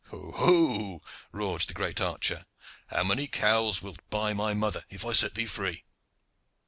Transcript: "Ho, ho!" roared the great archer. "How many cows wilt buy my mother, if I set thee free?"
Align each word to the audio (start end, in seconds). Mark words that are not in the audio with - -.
"Ho, 0.09 0.31
ho!" 0.31 1.01
roared 1.31 1.61
the 1.61 1.75
great 1.75 2.01
archer. 2.01 2.47
"How 2.87 3.03
many 3.03 3.27
cows 3.27 3.83
wilt 3.83 3.99
buy 4.09 4.33
my 4.33 4.55
mother, 4.55 4.83
if 4.89 5.05
I 5.05 5.13
set 5.13 5.35
thee 5.35 5.45
free?" 5.45 5.83